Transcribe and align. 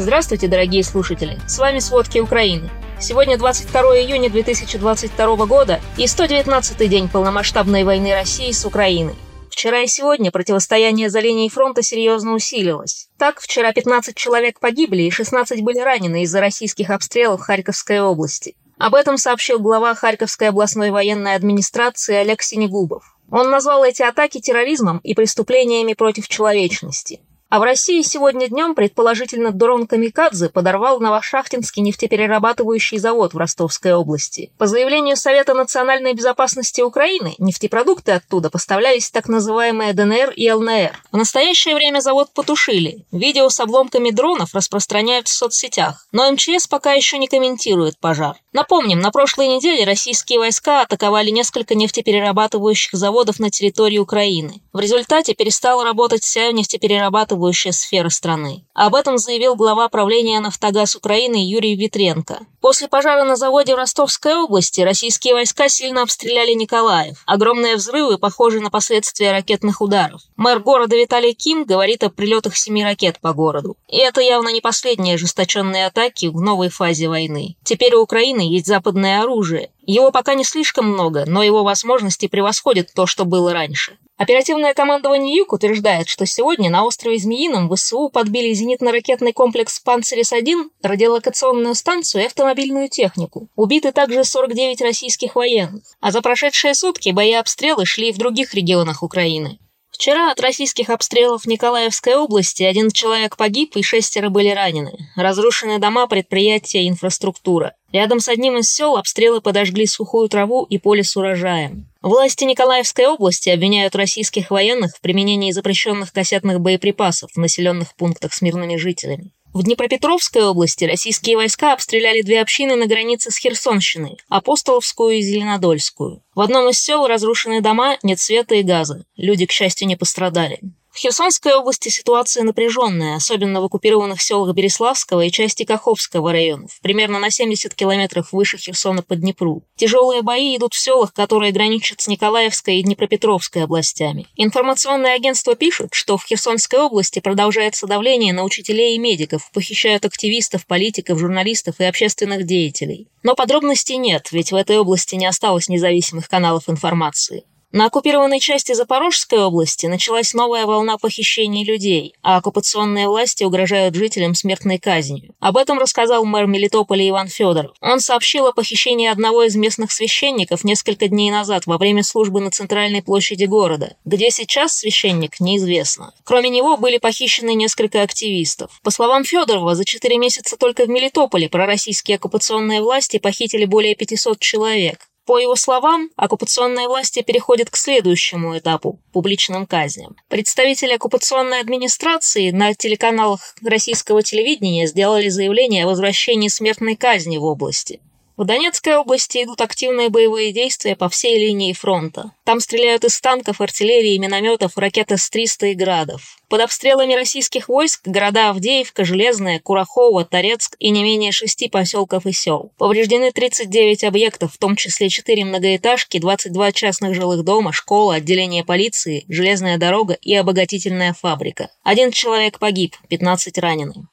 Здравствуйте, 0.00 0.48
дорогие 0.48 0.82
слушатели! 0.82 1.38
С 1.46 1.58
вами 1.58 1.78
«Сводки 1.78 2.20
Украины». 2.20 2.70
Сегодня 2.98 3.36
22 3.36 3.82
июня 3.98 4.30
2022 4.30 5.44
года 5.44 5.78
и 5.98 6.04
119-й 6.04 6.88
день 6.88 7.06
полномасштабной 7.06 7.84
войны 7.84 8.14
России 8.14 8.50
с 8.50 8.64
Украиной. 8.64 9.14
Вчера 9.50 9.80
и 9.82 9.86
сегодня 9.86 10.30
противостояние 10.30 11.10
за 11.10 11.20
линией 11.20 11.50
фронта 11.50 11.82
серьезно 11.82 12.32
усилилось. 12.32 13.10
Так, 13.18 13.40
вчера 13.42 13.74
15 13.74 14.16
человек 14.16 14.58
погибли 14.58 15.02
и 15.02 15.10
16 15.10 15.60
были 15.60 15.80
ранены 15.80 16.22
из-за 16.22 16.40
российских 16.40 16.88
обстрелов 16.88 17.42
Харьковской 17.42 18.00
области. 18.00 18.56
Об 18.78 18.94
этом 18.94 19.18
сообщил 19.18 19.58
глава 19.58 19.94
Харьковской 19.94 20.48
областной 20.48 20.92
военной 20.92 21.34
администрации 21.34 22.14
Олег 22.14 22.40
Синегубов. 22.40 23.18
Он 23.30 23.50
назвал 23.50 23.84
эти 23.84 24.00
атаки 24.00 24.40
терроризмом 24.40 25.00
и 25.04 25.12
преступлениями 25.12 25.92
против 25.92 26.26
человечности. 26.26 27.20
А 27.50 27.58
в 27.58 27.62
России 27.62 28.02
сегодня 28.02 28.46
днем, 28.46 28.76
предположительно, 28.76 29.50
дрон 29.50 29.88
Камикадзе 29.88 30.50
подорвал 30.50 31.00
Новошахтинский 31.00 31.82
нефтеперерабатывающий 31.82 32.98
завод 32.98 33.34
в 33.34 33.38
Ростовской 33.38 33.92
области. 33.92 34.52
По 34.56 34.68
заявлению 34.68 35.16
Совета 35.16 35.54
национальной 35.54 36.14
безопасности 36.14 36.80
Украины, 36.80 37.34
нефтепродукты 37.38 38.12
оттуда 38.12 38.50
поставлялись 38.50 39.10
так 39.10 39.26
называемые 39.28 39.94
ДНР 39.94 40.30
и 40.36 40.48
ЛНР. 40.48 40.92
В 41.10 41.16
настоящее 41.16 41.74
время 41.74 41.98
завод 41.98 42.30
потушили. 42.32 43.04
Видео 43.10 43.48
с 43.48 43.58
обломками 43.58 44.12
дронов 44.12 44.54
распространяют 44.54 45.26
в 45.26 45.32
соцсетях, 45.32 46.06
но 46.12 46.30
МЧС 46.30 46.68
пока 46.68 46.92
еще 46.92 47.18
не 47.18 47.26
комментирует 47.26 47.98
пожар. 47.98 48.36
Напомним, 48.52 49.00
на 49.00 49.10
прошлой 49.10 49.48
неделе 49.48 49.84
российские 49.84 50.38
войска 50.38 50.82
атаковали 50.82 51.30
несколько 51.30 51.74
нефтеперерабатывающих 51.74 52.92
заводов 52.92 53.40
на 53.40 53.50
территории 53.50 53.98
Украины. 53.98 54.60
В 54.72 54.78
результате 54.78 55.34
перестала 55.34 55.82
работать 55.82 56.22
вся 56.22 56.52
нефтеперерабатывающая 56.52 57.39
обслуживающая 57.40 57.72
сфера 57.72 58.08
страны. 58.10 58.64
Об 58.74 58.94
этом 58.94 59.18
заявил 59.18 59.54
глава 59.56 59.88
правления 59.88 60.40
«Нафтогаз 60.40 60.96
Украины» 60.96 61.36
Юрий 61.36 61.76
Витренко. 61.76 62.40
После 62.60 62.88
пожара 62.88 63.24
на 63.24 63.36
заводе 63.36 63.74
в 63.74 63.78
Ростовской 63.78 64.34
области 64.34 64.82
российские 64.82 65.34
войска 65.34 65.68
сильно 65.68 66.02
обстреляли 66.02 66.52
Николаев. 66.52 67.22
Огромные 67.26 67.76
взрывы 67.76 68.18
похожи 68.18 68.60
на 68.60 68.70
последствия 68.70 69.32
ракетных 69.32 69.80
ударов. 69.80 70.20
Мэр 70.36 70.60
города 70.60 70.94
Виталий 70.96 71.32
Ким 71.32 71.64
говорит 71.64 72.04
о 72.04 72.10
прилетах 72.10 72.56
семи 72.56 72.84
ракет 72.84 73.18
по 73.20 73.32
городу. 73.32 73.76
И 73.88 73.96
это 73.96 74.20
явно 74.20 74.50
не 74.50 74.60
последние 74.60 75.14
ожесточенные 75.14 75.86
атаки 75.86 76.26
в 76.26 76.40
новой 76.40 76.68
фазе 76.68 77.08
войны. 77.08 77.56
Теперь 77.64 77.94
у 77.94 78.02
Украины 78.02 78.42
есть 78.42 78.66
западное 78.66 79.22
оружие. 79.22 79.70
Его 79.90 80.12
пока 80.12 80.34
не 80.34 80.44
слишком 80.44 80.86
много, 80.86 81.24
но 81.26 81.42
его 81.42 81.64
возможности 81.64 82.28
превосходят 82.28 82.94
то, 82.94 83.06
что 83.06 83.24
было 83.24 83.52
раньше. 83.52 83.98
Оперативное 84.18 84.72
командование 84.72 85.36
Юг 85.36 85.52
утверждает, 85.52 86.06
что 86.06 86.26
сегодня 86.26 86.70
на 86.70 86.84
острове 86.84 87.18
Змеином 87.18 87.68
ВСУ 87.74 88.08
подбили 88.08 88.52
зенитно-ракетный 88.52 89.32
комплекс 89.32 89.82
«Панцирис-1», 89.84 90.70
радиолокационную 90.84 91.74
станцию 91.74 92.22
и 92.22 92.26
автомобильную 92.26 92.88
технику. 92.88 93.48
Убиты 93.56 93.90
также 93.90 94.22
49 94.22 94.80
российских 94.80 95.34
военных. 95.34 95.82
А 95.98 96.12
за 96.12 96.22
прошедшие 96.22 96.76
сутки 96.76 97.08
бои 97.10 97.32
обстрелы 97.32 97.84
шли 97.84 98.10
и 98.10 98.12
в 98.12 98.18
других 98.18 98.54
регионах 98.54 99.02
Украины. 99.02 99.58
Вчера 100.00 100.32
от 100.32 100.40
российских 100.40 100.88
обстрелов 100.88 101.44
Николаевской 101.44 102.14
области 102.14 102.62
один 102.62 102.90
человек 102.90 103.36
погиб 103.36 103.76
и 103.76 103.82
шестеро 103.82 104.30
были 104.30 104.48
ранены. 104.48 104.96
Разрушены 105.14 105.78
дома, 105.78 106.06
предприятия, 106.06 106.88
инфраструктура. 106.88 107.74
Рядом 107.92 108.18
с 108.18 108.30
одним 108.30 108.56
из 108.56 108.70
сел 108.70 108.96
обстрелы 108.96 109.42
подожгли 109.42 109.84
сухую 109.84 110.30
траву 110.30 110.64
и 110.64 110.78
поле 110.78 111.04
с 111.04 111.18
урожаем. 111.18 111.86
Власти 112.00 112.44
Николаевской 112.44 113.08
области 113.08 113.50
обвиняют 113.50 113.94
российских 113.94 114.50
военных 114.50 114.96
в 114.96 115.02
применении 115.02 115.52
запрещенных 115.52 116.14
кассетных 116.14 116.60
боеприпасов 116.60 117.32
в 117.32 117.36
населенных 117.36 117.94
пунктах 117.94 118.32
с 118.32 118.40
мирными 118.40 118.76
жителями. 118.76 119.32
В 119.52 119.64
Днепропетровской 119.64 120.44
области 120.44 120.84
российские 120.84 121.36
войска 121.36 121.72
обстреляли 121.72 122.22
две 122.22 122.40
общины 122.40 122.76
на 122.76 122.86
границе 122.86 123.32
с 123.32 123.36
Херсонщиной– 123.36 124.16
Апостоловскую 124.28 125.18
и 125.18 125.22
Зеленодольскую. 125.22 126.22
В 126.36 126.40
одном 126.40 126.68
из 126.68 126.78
сел 126.78 127.04
разрушены 127.08 127.60
дома, 127.60 127.98
нет 128.04 128.20
света 128.20 128.54
и 128.54 128.62
газа. 128.62 129.04
Люди, 129.16 129.46
к 129.46 129.52
счастью, 129.52 129.88
не 129.88 129.96
пострадали. 129.96 130.60
В 130.92 130.98
Херсонской 130.98 131.54
области 131.54 131.88
ситуация 131.88 132.42
напряженная, 132.42 133.14
особенно 133.14 133.60
в 133.60 133.64
оккупированных 133.64 134.20
селах 134.20 134.52
Береславского 134.54 135.24
и 135.24 135.30
части 135.30 135.64
Каховского 135.64 136.32
районов, 136.32 136.72
примерно 136.82 137.20
на 137.20 137.30
70 137.30 137.74
километров 137.74 138.32
выше 138.32 138.58
Херсона 138.58 139.02
по 139.02 139.14
Днепру. 139.14 139.62
Тяжелые 139.76 140.22
бои 140.22 140.56
идут 140.56 140.74
в 140.74 140.80
селах, 140.80 141.12
которые 141.14 141.52
граничат 141.52 142.00
с 142.00 142.08
Николаевской 142.08 142.78
и 142.78 142.82
Днепропетровской 142.82 143.62
областями. 143.62 144.26
Информационное 144.34 145.14
агентство 145.14 145.54
пишет, 145.54 145.90
что 145.92 146.18
в 146.18 146.24
Херсонской 146.24 146.80
области 146.80 147.20
продолжается 147.20 147.86
давление 147.86 148.32
на 148.32 148.42
учителей 148.42 148.96
и 148.96 148.98
медиков, 148.98 149.48
похищают 149.52 150.04
активистов, 150.04 150.66
политиков, 150.66 151.20
журналистов 151.20 151.76
и 151.78 151.84
общественных 151.84 152.44
деятелей. 152.46 153.06
Но 153.22 153.36
подробностей 153.36 153.96
нет, 153.96 154.32
ведь 154.32 154.50
в 154.50 154.56
этой 154.56 154.78
области 154.78 155.14
не 155.14 155.26
осталось 155.26 155.68
независимых 155.68 156.28
каналов 156.28 156.68
информации. 156.68 157.44
На 157.72 157.86
оккупированной 157.86 158.40
части 158.40 158.72
Запорожской 158.72 159.38
области 159.38 159.86
началась 159.86 160.34
новая 160.34 160.66
волна 160.66 160.98
похищений 160.98 161.64
людей, 161.64 162.14
а 162.20 162.38
оккупационные 162.38 163.06
власти 163.06 163.44
угрожают 163.44 163.94
жителям 163.94 164.34
смертной 164.34 164.78
казнью. 164.78 165.36
Об 165.38 165.56
этом 165.56 165.78
рассказал 165.78 166.24
мэр 166.24 166.46
Мелитополя 166.46 167.08
Иван 167.08 167.28
Федоров. 167.28 167.76
Он 167.80 168.00
сообщил 168.00 168.48
о 168.48 168.52
похищении 168.52 169.06
одного 169.06 169.44
из 169.44 169.54
местных 169.54 169.92
священников 169.92 170.64
несколько 170.64 171.06
дней 171.06 171.30
назад 171.30 171.66
во 171.66 171.78
время 171.78 172.02
службы 172.02 172.40
на 172.40 172.50
центральной 172.50 173.02
площади 173.02 173.44
города. 173.44 173.94
Где 174.04 174.32
сейчас 174.32 174.76
священник, 174.76 175.38
неизвестно. 175.38 176.12
Кроме 176.24 176.48
него 176.48 176.76
были 176.76 176.98
похищены 176.98 177.54
несколько 177.54 178.02
активистов. 178.02 178.80
По 178.82 178.90
словам 178.90 179.22
Федорова, 179.22 179.76
за 179.76 179.84
4 179.84 180.18
месяца 180.18 180.56
только 180.56 180.86
в 180.86 180.88
Мелитополе 180.88 181.48
пророссийские 181.48 182.16
оккупационные 182.16 182.82
власти 182.82 183.20
похитили 183.20 183.64
более 183.64 183.94
500 183.94 184.40
человек. 184.40 185.09
По 185.26 185.38
его 185.38 185.54
словам, 185.54 186.10
оккупационные 186.16 186.88
власти 186.88 187.22
переходят 187.22 187.70
к 187.70 187.76
следующему 187.76 188.58
этапу– 188.58 188.98
публичным 189.12 189.66
казням. 189.66 190.16
Представители 190.28 190.94
оккупационной 190.94 191.60
администрации 191.60 192.50
на 192.50 192.74
телеканалах 192.74 193.54
российского 193.62 194.22
телевидения 194.22 194.86
сделали 194.86 195.28
заявление 195.28 195.84
о 195.84 195.88
возвращении 195.88 196.48
смертной 196.48 196.96
казни 196.96 197.38
в 197.38 197.44
области. 197.44 198.00
В 198.40 198.46
Донецкой 198.46 198.96
области 198.96 199.44
идут 199.44 199.60
активные 199.60 200.08
боевые 200.08 200.50
действия 200.50 200.96
по 200.96 201.10
всей 201.10 201.38
линии 201.38 201.74
фронта. 201.74 202.32
Там 202.44 202.60
стреляют 202.60 203.04
из 203.04 203.20
танков, 203.20 203.60
артиллерии, 203.60 204.16
минометов, 204.16 204.78
ракет 204.78 205.10
С-300 205.10 205.72
и 205.72 205.74
градов. 205.74 206.38
Под 206.48 206.62
обстрелами 206.62 207.12
российских 207.12 207.68
войск 207.68 208.00
города 208.06 208.48
Авдеевка, 208.48 209.04
Железная, 209.04 209.60
Курахово, 209.60 210.24
Торецк 210.24 210.74
и 210.78 210.88
не 210.88 211.02
менее 211.02 211.32
шести 211.32 211.68
поселков 211.68 212.24
и 212.24 212.32
сел. 212.32 212.72
Повреждены 212.78 213.30
39 213.30 214.04
объектов, 214.04 214.54
в 214.54 214.58
том 214.58 214.74
числе 214.74 215.10
4 215.10 215.44
многоэтажки, 215.44 216.18
22 216.18 216.72
частных 216.72 217.14
жилых 217.14 217.44
дома, 217.44 217.74
школа, 217.74 218.14
отделение 218.14 218.64
полиции, 218.64 219.26
железная 219.28 219.76
дорога 219.76 220.14
и 220.14 220.34
обогатительная 220.34 221.12
фабрика. 221.12 221.68
Один 221.82 222.10
человек 222.10 222.58
погиб, 222.58 222.96
15 223.10 223.58
ранены. 223.58 224.06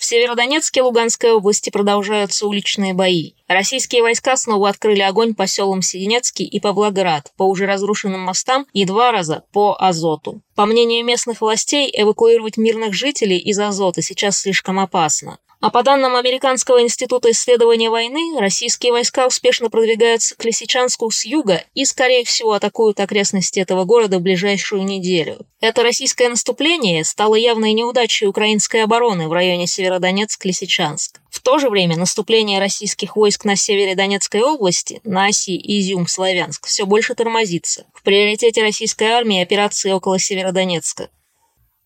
В 0.00 0.04
Северодонецке 0.06 0.80
Луганской 0.80 1.30
области 1.30 1.68
продолжаются 1.68 2.46
уличные 2.46 2.94
бои. 2.94 3.32
Российские 3.48 4.00
войска 4.00 4.34
снова 4.38 4.70
открыли 4.70 5.02
огонь 5.02 5.34
по 5.34 5.46
селам 5.46 5.82
Сиденецкий 5.82 6.46
и 6.46 6.58
Павлоград, 6.58 7.30
по 7.36 7.42
уже 7.42 7.66
разрушенным 7.66 8.22
мостам 8.22 8.66
и 8.72 8.86
два 8.86 9.12
раза 9.12 9.44
по 9.52 9.76
Азоту. 9.78 10.40
По 10.54 10.64
мнению 10.64 11.04
местных 11.04 11.42
властей, 11.42 11.92
эвакуировать 11.92 12.56
мирных 12.56 12.94
жителей 12.94 13.36
из 13.36 13.58
Азота 13.58 14.00
сейчас 14.00 14.38
слишком 14.38 14.80
опасно. 14.80 15.38
А 15.60 15.68
по 15.68 15.82
данным 15.82 16.16
Американского 16.16 16.80
института 16.80 17.30
исследования 17.32 17.90
войны, 17.90 18.40
российские 18.40 18.92
войска 18.92 19.26
успешно 19.26 19.68
продвигаются 19.68 20.34
к 20.34 20.42
Лисичанску 20.42 21.10
с 21.10 21.26
юга 21.26 21.64
и, 21.74 21.84
скорее 21.84 22.24
всего, 22.24 22.52
атакуют 22.52 22.98
окрестности 22.98 23.60
этого 23.60 23.84
города 23.84 24.18
в 24.18 24.22
ближайшую 24.22 24.84
неделю. 24.84 25.46
Это 25.60 25.82
российское 25.82 26.30
наступление 26.30 27.04
стало 27.04 27.34
явной 27.34 27.74
неудачей 27.74 28.26
украинской 28.26 28.82
обороны 28.82 29.28
в 29.28 29.32
районе 29.32 29.66
Северодонецк-Лисичанск. 29.66 31.20
В 31.30 31.40
то 31.40 31.58
же 31.58 31.68
время 31.68 31.98
наступление 31.98 32.58
российских 32.58 33.14
войск 33.14 33.44
на 33.44 33.54
севере 33.54 33.94
Донецкой 33.94 34.40
области, 34.40 35.02
на 35.04 35.26
оси 35.26 35.58
Изюм-Славянск, 35.58 36.66
все 36.66 36.86
больше 36.86 37.14
тормозится. 37.14 37.84
В 37.92 38.02
приоритете 38.02 38.62
российской 38.62 39.08
армии 39.08 39.42
операции 39.42 39.92
около 39.92 40.18
Северодонецка. 40.18 41.10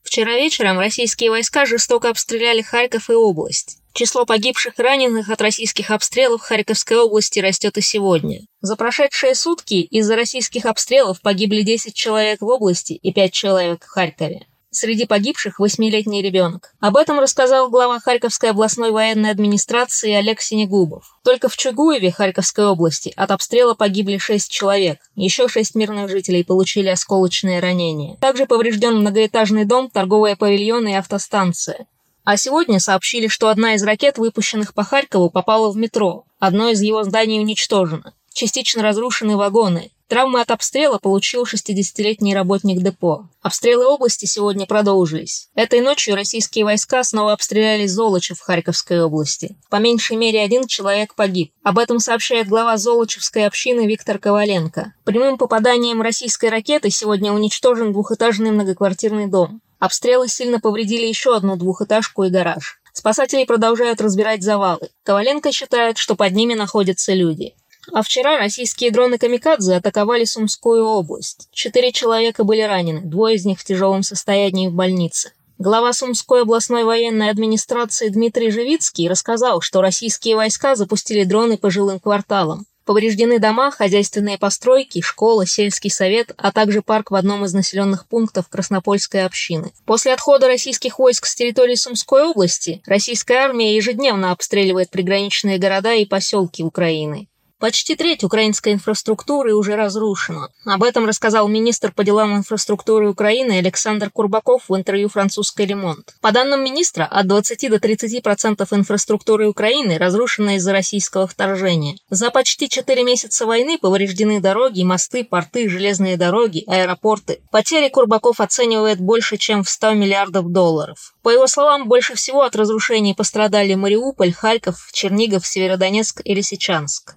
Вчера 0.05 0.37
вечером 0.37 0.79
российские 0.79 1.31
войска 1.31 1.65
жестоко 1.65 2.11
обстреляли 2.11 2.63
Харьков 2.63 3.11
и 3.11 3.15
область. 3.15 3.79
Число 3.95 4.27
погибших 4.27 4.79
и 4.79 4.83
раненых 4.83 5.31
от 5.31 5.41
российских 5.41 5.91
обстрелов 5.91 6.43
в 6.43 6.45
Харьковской 6.45 6.99
области 6.99 7.39
растет 7.39 7.79
и 7.79 7.81
сегодня. 7.81 8.41
За 8.61 8.77
прошедшие 8.77 9.35
сутки 9.35 9.75
из-за 9.75 10.17
российских 10.17 10.67
обстрелов 10.67 11.21
погибли 11.21 11.63
10 11.63 11.95
человек 11.95 12.41
в 12.41 12.47
области 12.47 12.93
и 12.93 13.13
5 13.13 13.33
человек 13.33 13.85
в 13.85 13.89
Харькове. 13.89 14.47
Среди 14.77 15.07
погибших 15.07 15.61
восьмилетний 15.61 16.21
ребенок. 16.21 16.75
Об 16.81 16.97
этом 16.97 17.21
рассказал 17.21 17.71
глава 17.71 18.01
Харьковской 18.01 18.51
областной 18.51 18.91
военной 18.91 19.31
администрации 19.31 20.11
Олег 20.11 20.41
Синегубов. 20.41 21.17
Только 21.23 21.49
в 21.49 21.57
Чугуеве 21.57 22.11
Харьковской 22.11 22.67
области 22.67 23.13
от 23.15 23.31
обстрела 23.31 23.75
погибли 23.75 24.19
шесть 24.19 24.51
человек. 24.51 24.99
Еще 25.15 25.47
шесть 25.47 25.77
мирных 25.77 26.11
жителей 26.11 26.43
получили 26.43 26.89
осколочные 26.89 27.61
ранения. 27.61 28.17
Также 28.17 28.47
поврежден 28.47 28.97
многоэтажный 28.97 29.65
дом, 29.65 29.91
торговые 29.91 30.35
павильоны 30.35 30.89
и 30.89 30.95
автостанция. 30.95 31.87
А 32.25 32.37
сегодня 32.37 32.81
сообщили, 32.81 33.29
что 33.29 33.51
одна 33.51 33.75
из 33.75 33.85
ракет, 33.85 34.19
выпущенных 34.19 34.75
по 34.75 34.83
Харькову, 34.83 35.31
попала 35.31 35.71
в 35.71 35.77
метро. 35.77 36.25
Одно 36.41 36.71
из 36.71 36.83
его 36.83 37.05
зданий 37.05 37.39
уничтожено. 37.39 38.13
Частично 38.35 38.83
разрушены 38.83 39.37
вагоны. 39.37 39.93
Травмы 40.09 40.41
от 40.41 40.51
обстрела 40.51 40.99
получил 40.99 41.45
60-летний 41.45 42.35
работник 42.35 42.83
депо. 42.83 43.29
Обстрелы 43.43 43.87
области 43.87 44.27
сегодня 44.27 44.67
продолжились. 44.67 45.49
Этой 45.55 45.81
ночью 45.81 46.17
российские 46.17 46.65
войска 46.65 47.05
снова 47.05 47.33
обстреляли 47.33 47.87
Золочев 47.87 48.39
в 48.39 48.43
Харьковской 48.43 49.01
области. 49.03 49.57
По 49.71 49.77
меньшей 49.77 50.17
мере 50.17 50.43
один 50.43 50.67
человек 50.67 51.15
погиб. 51.15 51.53
Об 51.63 51.79
этом 51.79 52.01
сообщает 52.01 52.49
глава 52.49 52.77
Золочевской 52.77 53.47
общины 53.47 53.87
Виктор 53.87 54.19
Коваленко. 54.19 54.95
Прямым 55.05 55.39
попаданием 55.39 56.03
российской 56.03 56.51
ракеты 56.51 56.91
сегодня 56.91 57.33
уничтожен 57.33 57.93
двухэтажный 57.93 58.51
многоквартирный 58.51 59.29
дом. 59.29 59.63
Обстрелы 59.79 60.27
сильно 60.27 60.59
повредили 60.59 61.07
еще 61.07 61.37
одну 61.37 61.57
двухэтажку 61.57 62.25
и 62.25 62.31
гараж. 62.31 62.81
Спасатели 62.93 63.45
продолжают 63.45 64.01
разбирать 64.01 64.43
завалы. 64.43 64.89
Коваленко 65.03 65.51
считает, 65.51 65.99
что 65.99 66.15
под 66.15 66.33
ними 66.33 66.55
находятся 66.55 67.13
люди. 67.13 67.55
А 67.93 68.03
вчера 68.03 68.39
российские 68.39 68.91
дроны 68.91 69.19
«Камикадзе» 69.19 69.77
атаковали 69.77 70.25
Сумскую 70.25 70.85
область. 70.85 71.49
Четыре 71.53 71.93
человека 71.93 72.45
были 72.45 72.63
ранены, 72.63 73.03
двое 73.03 73.37
из 73.37 73.45
них 73.45 73.61
в 73.61 73.65
тяжелом 73.65 74.03
состоянии 74.03 74.69
в 74.69 74.73
больнице. 74.73 75.33
Глава 75.59 75.93
Сумской 75.93 76.43
областной 76.43 76.85
военной 76.85 77.31
администрации 77.31 78.09
Дмитрий 78.09 78.51
Живицкий 78.51 79.09
рассказал, 79.09 79.61
что 79.61 79.81
российские 79.81 80.35
войска 80.35 80.75
запустили 80.75 81.25
дроны 81.25 81.57
по 81.57 81.71
жилым 81.71 82.01
кварталам. 82.01 82.67
Повреждены 82.85 83.39
дома, 83.39 83.71
хозяйственные 83.71 84.37
постройки, 84.37 85.01
школа, 85.01 85.47
сельский 85.47 85.91
совет, 85.91 86.35
а 86.37 86.53
также 86.53 86.83
парк 86.83 87.11
в 87.11 87.15
одном 87.15 87.45
из 87.45 87.55
населенных 87.55 88.07
пунктов 88.07 88.49
Краснопольской 88.49 89.25
общины. 89.25 89.73
После 89.87 90.13
отхода 90.13 90.49
российских 90.49 90.99
войск 90.99 91.25
с 91.25 91.35
территории 91.35 91.77
Сумской 91.77 92.25
области 92.25 92.83
российская 92.85 93.37
армия 93.37 93.75
ежедневно 93.75 94.33
обстреливает 94.33 94.91
приграничные 94.91 95.59
города 95.59 95.95
и 95.95 96.05
поселки 96.05 96.63
Украины. 96.63 97.29
Почти 97.65 97.97
треть 97.97 98.23
украинской 98.23 98.75
инфраструктуры 98.75 99.55
уже 99.55 99.75
разрушена. 99.75 100.51
Об 100.67 100.83
этом 100.83 101.07
рассказал 101.07 101.49
министр 101.49 101.93
по 101.93 102.05
делам 102.05 102.37
инфраструктуры 102.37 103.09
Украины 103.09 103.53
Александр 103.53 104.11
Курбаков 104.11 104.69
в 104.69 104.77
интервью 104.77 105.09
«Французский 105.09 105.65
ремонт». 105.65 106.15
По 106.21 106.31
данным 106.31 106.63
министра, 106.63 107.07
от 107.07 107.27
20 107.27 107.71
до 107.71 107.77
30% 107.79 108.69
инфраструктуры 108.71 109.49
Украины 109.49 109.97
разрушена 109.97 110.57
из-за 110.57 110.73
российского 110.73 111.27
вторжения. 111.27 111.97
За 112.11 112.31
почти 112.31 112.69
4 112.69 113.03
месяца 113.03 113.47
войны 113.47 113.79
повреждены 113.79 114.41
дороги, 114.41 114.83
мосты, 114.83 115.25
порты, 115.25 115.67
железные 115.71 116.19
дороги, 116.19 116.65
аэропорты. 116.67 117.41
Потери 117.51 117.89
Курбаков 117.89 118.41
оценивает 118.41 119.01
больше, 119.01 119.39
чем 119.39 119.65
в 119.65 119.71
100 119.71 119.95
миллиардов 119.95 120.53
долларов. 120.53 121.15
По 121.23 121.31
его 121.31 121.47
словам, 121.47 121.89
больше 121.89 122.15
всего 122.15 122.43
от 122.43 122.57
разрушений 122.57 123.15
пострадали 123.15 123.73
Мариуполь, 123.73 124.35
Харьков, 124.35 124.91
Чернигов, 124.93 125.47
Северодонецк 125.47 126.21
и 126.23 126.35
Лисичанск 126.35 127.15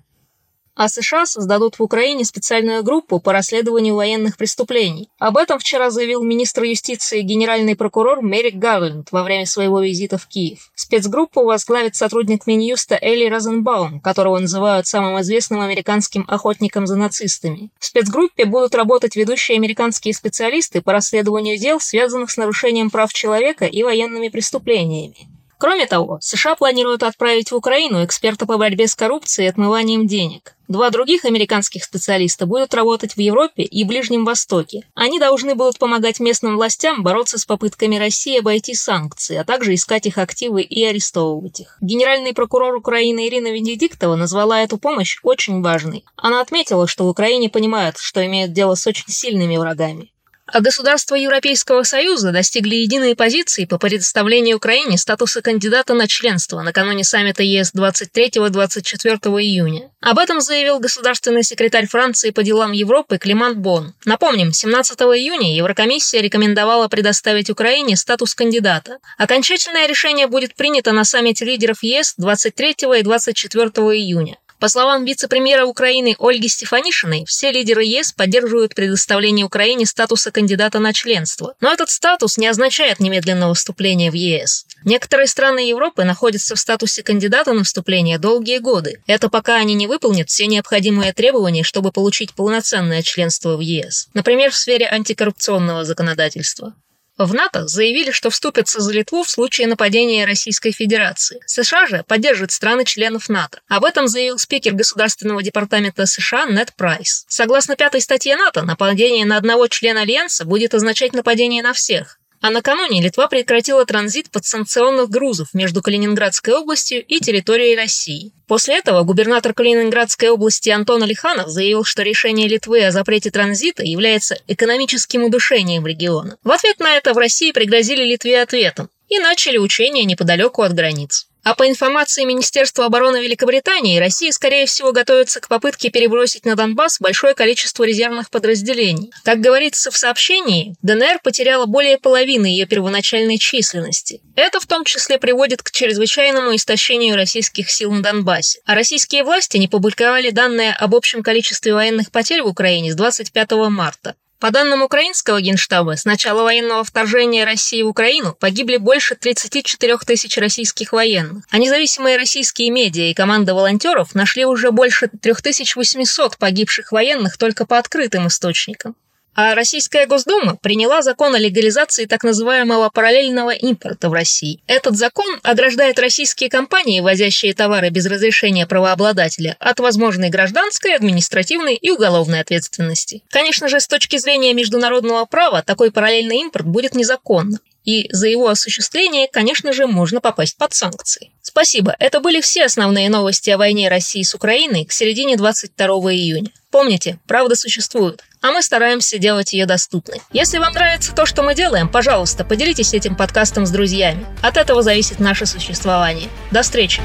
а 0.77 0.89
США 0.89 1.25
создадут 1.25 1.79
в 1.79 1.83
Украине 1.83 2.23
специальную 2.23 2.83
группу 2.83 3.19
по 3.19 3.33
расследованию 3.33 3.95
военных 3.95 4.37
преступлений. 4.37 5.09
Об 5.17 5.37
этом 5.37 5.57
вчера 5.57 5.89
заявил 5.89 6.23
министр 6.23 6.63
юстиции 6.63 7.21
генеральный 7.21 7.75
прокурор 7.75 8.23
Мерик 8.23 8.55
Гарленд 8.55 9.11
во 9.11 9.23
время 9.23 9.47
своего 9.47 9.81
визита 9.81 10.19
в 10.19 10.27
Киев. 10.27 10.71
Спецгруппу 10.75 11.43
возглавит 11.43 11.95
сотрудник 11.95 12.45
Минюста 12.45 12.97
Элли 13.01 13.27
Розенбаум, 13.27 13.99
которого 13.99 14.37
называют 14.37 14.85
самым 14.85 15.19
известным 15.21 15.61
американским 15.61 16.25
охотником 16.27 16.85
за 16.85 16.95
нацистами. 16.95 17.71
В 17.79 17.85
спецгруппе 17.85 18.45
будут 18.45 18.75
работать 18.75 19.15
ведущие 19.15 19.57
американские 19.57 20.13
специалисты 20.13 20.81
по 20.81 20.91
расследованию 20.93 21.57
дел, 21.57 21.79
связанных 21.79 22.29
с 22.29 22.37
нарушением 22.37 22.91
прав 22.91 23.11
человека 23.11 23.65
и 23.65 23.81
военными 23.81 24.29
преступлениями. 24.29 25.27
Кроме 25.57 25.87
того, 25.87 26.19
США 26.21 26.55
планируют 26.55 27.01
отправить 27.01 27.51
в 27.51 27.55
Украину 27.55 28.05
эксперта 28.05 28.45
по 28.45 28.57
борьбе 28.57 28.87
с 28.87 28.93
коррупцией 28.93 29.47
и 29.47 29.49
отмыванием 29.49 30.05
денег. 30.05 30.55
Два 30.67 30.89
других 30.89 31.23
американских 31.25 31.83
специалиста 31.83 32.45
будут 32.45 32.73
работать 32.73 33.13
в 33.13 33.19
Европе 33.19 33.63
и 33.63 33.83
Ближнем 33.85 34.25
Востоке. 34.25 34.83
Они 34.95 35.17
должны 35.17 35.55
будут 35.55 35.79
помогать 35.79 36.19
местным 36.19 36.57
властям 36.57 37.03
бороться 37.03 37.39
с 37.39 37.45
попытками 37.45 37.95
России 37.95 38.37
обойти 38.37 38.75
санкции, 38.75 39.37
а 39.37 39.45
также 39.45 39.73
искать 39.73 40.05
их 40.05 40.17
активы 40.17 40.61
и 40.61 40.83
арестовывать 40.83 41.61
их. 41.61 41.77
Генеральный 41.81 42.33
прокурор 42.33 42.75
Украины 42.75 43.27
Ирина 43.27 43.47
Венедиктова 43.47 44.15
назвала 44.15 44.61
эту 44.61 44.77
помощь 44.77 45.19
очень 45.23 45.61
важной. 45.61 46.03
Она 46.17 46.41
отметила, 46.41 46.85
что 46.85 47.05
в 47.05 47.09
Украине 47.09 47.49
понимают, 47.49 47.97
что 47.97 48.23
имеют 48.25 48.51
дело 48.51 48.75
с 48.75 48.85
очень 48.85 49.07
сильными 49.07 49.55
врагами. 49.55 50.11
А 50.49 50.61
государства 50.61 51.15
Европейского 51.15 51.83
Союза 51.83 52.31
достигли 52.31 52.75
единой 52.75 53.15
позиции 53.15 53.65
по 53.65 53.77
предоставлению 53.77 54.57
Украине 54.57 54.97
статуса 54.97 55.41
кандидата 55.41 55.93
на 55.93 56.07
членство 56.07 56.61
накануне 56.61 57.03
саммита 57.03 57.43
ЕС 57.43 57.73
23-24 57.75 59.17
июня. 59.41 59.91
Об 60.01 60.19
этом 60.19 60.39
заявил 60.39 60.79
государственный 60.79 61.43
секретарь 61.43 61.87
Франции 61.87 62.29
по 62.29 62.43
делам 62.43 62.71
Европы 62.71 63.17
Климант 63.17 63.57
Бон. 63.57 63.93
Напомним, 64.05 64.53
17 64.53 64.97
июня 65.01 65.53
Еврокомиссия 65.53 66.21
рекомендовала 66.21 66.87
предоставить 66.87 67.49
Украине 67.49 67.97
статус 67.97 68.33
кандидата. 68.33 68.99
Окончательное 69.17 69.85
решение 69.85 70.27
будет 70.27 70.55
принято 70.55 70.93
на 70.93 71.03
саммите 71.03 71.43
лидеров 71.43 71.83
ЕС 71.83 72.13
23 72.17 72.75
и 72.99 73.03
24 73.03 73.67
июня. 73.67 74.37
По 74.59 74.69
словам 74.69 75.05
вице-премьера 75.05 75.65
Украины 75.65 76.15
Ольги 76.17 76.47
Стефанишиной, 76.47 77.25
все 77.25 77.51
лидеры 77.51 77.83
ЕС 77.83 78.11
поддерживают 78.11 78.73
предоставление 78.73 79.45
Украине 79.45 79.85
статуса 79.85 80.31
кандидата 80.31 80.79
на 80.79 80.93
членство. 80.93 81.53
Но 81.61 81.71
этот 81.71 81.91
статус 81.91 82.37
не 82.37 82.47
означает 82.47 82.99
немедленного 82.99 83.53
вступления 83.53 84.09
в 84.09 84.15
ЕС. 84.15 84.65
Некоторые 84.83 85.27
страны 85.27 85.59
Европы 85.69 86.03
находятся 86.03 86.55
в 86.55 86.59
статусе 86.59 87.03
кандидата 87.03 87.53
на 87.53 87.63
вступление 87.63 88.17
долгие 88.17 88.57
годы. 88.57 89.03
Это 89.05 89.29
пока 89.29 89.57
они 89.57 89.75
не 89.75 89.85
выполнят 89.85 90.29
все 90.29 90.47
необходимые 90.47 91.13
требования, 91.13 91.63
чтобы 91.63 91.91
получить 91.91 92.33
полноценное 92.33 93.03
членство 93.03 93.57
в 93.57 93.59
ЕС. 93.59 94.07
Например, 94.15 94.49
в 94.49 94.55
сфере 94.55 94.87
антикоррупционного 94.87 95.85
законодательства. 95.85 96.73
В 97.17 97.33
НАТО 97.33 97.67
заявили, 97.67 98.11
что 98.11 98.29
вступятся 98.29 98.79
за 98.79 98.93
Литву 98.93 99.23
в 99.23 99.29
случае 99.29 99.67
нападения 99.67 100.25
Российской 100.25 100.71
Федерации. 100.71 101.41
США 101.47 101.87
же 101.87 102.03
поддерживают 102.07 102.51
страны-членов 102.51 103.27
НАТО. 103.27 103.59
Об 103.67 103.85
этом 103.85 104.07
заявил 104.07 104.37
спикер 104.37 104.73
Государственного 104.73 105.41
департамента 105.41 106.05
США 106.05 106.45
Нед 106.45 106.73
Прайс. 106.75 107.25
Согласно 107.27 107.75
пятой 107.75 108.01
статье 108.01 108.35
НАТО, 108.35 108.61
нападение 108.61 109.25
на 109.25 109.37
одного 109.37 109.67
члена 109.67 110.01
Альянса 110.01 110.45
будет 110.45 110.75
означать 110.75 111.13
нападение 111.13 111.63
на 111.63 111.73
всех. 111.73 112.19
А 112.39 112.51
накануне 112.51 113.01
Литва 113.01 113.27
прекратила 113.27 113.85
транзит 113.85 114.29
подсанкционных 114.29 115.09
грузов 115.09 115.49
между 115.53 115.81
Калининградской 115.81 116.53
областью 116.53 117.03
и 117.03 117.19
территорией 117.19 117.75
России. 117.75 118.31
После 118.47 118.77
этого 118.77 119.03
губернатор 119.03 119.53
Калининградской 119.53 120.29
области 120.29 120.69
Антон 120.69 121.03
Алиханов 121.03 121.49
заявил, 121.49 121.83
что 121.83 122.03
решение 122.03 122.47
Литвы 122.47 122.85
о 122.85 122.91
запрете 122.91 123.31
транзита 123.31 123.83
является 123.83 124.37
экономическим 124.47 125.23
удушением 125.23 125.85
региона. 125.87 126.37
В 126.43 126.51
ответ 126.51 126.79
на 126.79 126.95
это 126.95 127.13
в 127.13 127.17
России 127.17 127.51
пригрозили 127.51 128.03
Литве 128.03 128.41
ответом 128.41 128.89
и 129.09 129.19
начали 129.19 129.57
учения 129.57 130.05
неподалеку 130.05 130.61
от 130.61 130.73
границ. 130.73 131.27
А 131.47 131.55
по 131.55 131.65
информации 131.65 132.25
Министерства 132.25 132.87
обороны 132.87 133.23
Великобритании, 133.23 133.99
Россия, 133.99 134.33
скорее 134.33 134.65
всего, 134.65 134.91
готовится 134.91 135.39
к 135.39 135.47
попытке 135.47 135.89
перебросить 135.89 136.43
на 136.43 136.57
Донбасс 136.57 136.99
большое 136.99 137.35
количество 137.35 137.85
резервных 137.85 138.29
подразделений. 138.29 139.13
Как 139.23 139.39
говорится 139.39 139.89
в 139.89 139.95
сообщении, 139.95 140.75
ДНР 140.81 141.19
потеряла 141.23 141.65
более 141.65 141.99
половины 141.99 142.47
ее 142.47 142.65
первоначальной 142.65 143.37
численности. 143.37 144.19
Это 144.35 144.59
в 144.59 144.65
том 144.65 144.83
числе 144.83 145.19
приводит 145.19 145.63
к 145.63 145.71
чрезвычайному 145.71 146.53
истощению 146.53 147.15
российских 147.15 147.71
сил 147.71 147.93
на 147.93 148.01
Донбассе. 148.03 148.59
А 148.65 148.75
российские 148.75 149.23
власти 149.23 149.55
не 149.55 149.69
публиковали 149.69 150.31
данные 150.31 150.73
об 150.73 150.95
общем 150.95 151.23
количестве 151.23 151.73
военных 151.73 152.11
потерь 152.11 152.41
в 152.41 152.47
Украине 152.47 152.91
с 152.91 152.95
25 152.95 153.51
марта. 153.69 154.15
По 154.39 154.51
данным 154.51 154.83
украинского 154.83 155.41
генштаба, 155.41 155.97
с 155.97 156.05
начала 156.05 156.43
военного 156.43 156.83
вторжения 156.83 157.43
России 157.43 157.81
в 157.81 157.87
Украину 157.87 158.35
погибли 158.39 158.77
больше 158.77 159.15
34 159.15 159.97
тысяч 160.05 160.37
российских 160.37 160.93
военных, 160.93 161.43
а 161.49 161.57
независимые 161.57 162.17
российские 162.17 162.69
медиа 162.69 163.09
и 163.09 163.15
команда 163.15 163.55
волонтеров 163.55 164.13
нашли 164.13 164.45
уже 164.45 164.69
больше 164.69 165.07
3800 165.07 166.37
погибших 166.37 166.91
военных 166.91 167.39
только 167.39 167.65
по 167.65 167.79
открытым 167.79 168.27
источникам. 168.27 168.95
А 169.39 169.53
Российская 169.53 170.07
Госдума 170.07 170.55
приняла 170.55 171.03
закон 171.03 171.35
о 171.35 171.37
легализации 171.37 172.05
так 172.05 172.23
называемого 172.23 172.89
параллельного 172.89 173.51
импорта 173.51 174.09
в 174.09 174.13
России. 174.13 174.61
Этот 174.65 174.97
закон 174.97 175.27
ограждает 175.43 175.99
российские 175.99 176.49
компании, 176.49 177.01
возящие 177.01 177.53
товары 177.53 177.91
без 177.91 178.07
разрешения 178.07 178.65
правообладателя, 178.65 179.55
от 179.59 179.79
возможной 179.79 180.29
гражданской, 180.29 180.95
административной 180.95 181.75
и 181.75 181.91
уголовной 181.91 182.39
ответственности. 182.39 183.21
Конечно 183.29 183.67
же, 183.67 183.79
с 183.79 183.87
точки 183.87 184.17
зрения 184.17 184.55
международного 184.55 185.25
права, 185.25 185.61
такой 185.61 185.91
параллельный 185.91 186.37
импорт 186.37 186.65
будет 186.65 186.95
незаконным. 186.95 187.59
И 187.87 188.09
за 188.11 188.27
его 188.27 188.49
осуществление, 188.49 189.29
конечно 189.31 189.71
же, 189.71 189.87
можно 189.87 190.19
попасть 190.19 190.57
под 190.57 190.73
санкции. 190.73 191.31
Спасибо, 191.41 191.95
это 191.99 192.19
были 192.19 192.41
все 192.41 192.65
основные 192.65 193.09
новости 193.09 193.49
о 193.49 193.57
войне 193.57 193.87
России 193.87 194.23
с 194.23 194.35
Украиной 194.35 194.83
к 194.83 194.91
середине 194.91 195.37
22 195.37 195.85
июня. 196.11 196.51
Помните, 196.69 197.17
правда 197.27 197.55
существует, 197.55 198.21
а 198.41 198.51
мы 198.51 198.61
стараемся 198.61 199.17
делать 199.17 199.53
ее 199.53 199.65
доступной. 199.65 200.21
Если 200.33 200.57
вам 200.57 200.73
нравится 200.73 201.15
то, 201.15 201.25
что 201.25 201.43
мы 201.43 201.55
делаем, 201.55 201.87
пожалуйста, 201.87 202.43
поделитесь 202.43 202.93
этим 202.93 203.15
подкастом 203.15 203.65
с 203.65 203.71
друзьями. 203.71 204.25
От 204.43 204.57
этого 204.57 204.83
зависит 204.83 205.21
наше 205.21 205.45
существование. 205.45 206.27
До 206.51 206.63
встречи! 206.63 207.01